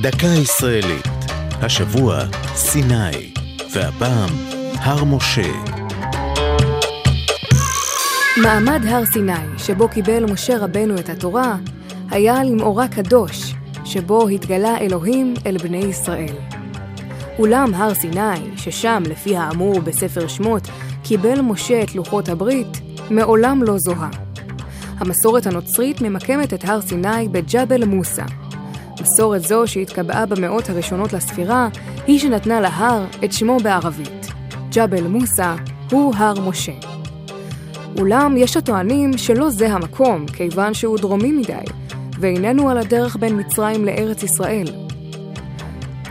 [0.00, 1.06] דקה ישראלית.
[1.62, 2.18] השבוע
[2.54, 3.32] סיני,
[3.72, 4.28] והפעם
[4.74, 5.52] הר משה.
[8.42, 11.56] מעמד הר סיני, שבו קיבל משה רבנו את התורה,
[12.10, 13.54] היה למאורע קדוש,
[13.84, 16.36] שבו התגלה אלוהים אל בני ישראל.
[17.38, 20.68] אולם הר סיני, ששם, לפי האמור בספר שמות,
[21.02, 22.80] קיבל משה את לוחות הברית,
[23.10, 24.10] מעולם לא זוהה.
[24.98, 28.24] המסורת הנוצרית ממקמת את הר סיני בג'בל מוסא.
[29.00, 31.68] מסורת זו, שהתקבעה במאות הראשונות לספירה,
[32.06, 34.26] היא שנתנה להר את שמו בערבית.
[34.74, 35.54] ג'בל מוסא
[35.90, 36.72] הוא הר משה.
[37.98, 41.64] אולם יש הטוענים שלא זה המקום, כיוון שהוא דרומי מדי,
[42.20, 44.66] ואיננו על הדרך בין מצרים לארץ ישראל.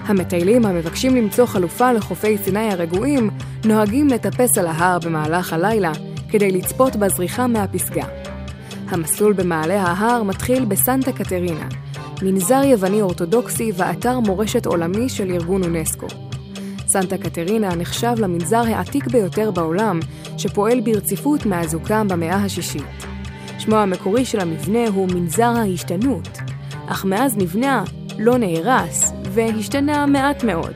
[0.05, 3.29] המטיילים המבקשים למצוא חלופה לחופי סיני הרגועים,
[3.65, 5.91] נוהגים לטפס על ההר במהלך הלילה,
[6.29, 8.05] כדי לצפות בזריחה מהפסגה.
[8.89, 11.67] המסלול במעלה ההר מתחיל בסנטה קטרינה,
[12.21, 16.07] מנזר יווני אורתודוקסי ואתר מורשת עולמי של ארגון אונסקו.
[16.87, 19.99] סנטה קטרינה נחשב למנזר העתיק ביותר בעולם,
[20.37, 23.05] שפועל ברציפות מאז הוקם במאה השישית.
[23.59, 26.27] שמו המקורי של המבנה הוא מנזר ההשתנות,
[26.87, 27.83] אך מאז נבנה
[28.19, 30.73] לא נהרס והשתנה מעט מאוד.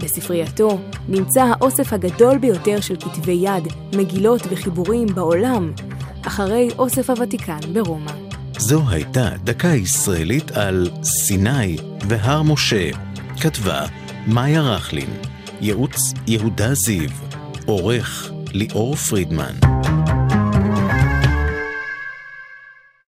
[0.00, 3.64] בספרייתו נמצא האוסף הגדול ביותר של כתבי יד,
[3.96, 5.72] מגילות וחיבורים בעולם,
[6.26, 8.31] אחרי אוסף הוותיקן ברומא.
[8.62, 11.76] זו הייתה דקה ישראלית על סיני
[12.08, 12.90] והר משה.
[13.40, 13.86] כתבה
[14.26, 15.10] מאיה רכלין,
[15.60, 17.10] ייעוץ יהודה זיו,
[17.66, 19.81] עורך ליאור פרידמן.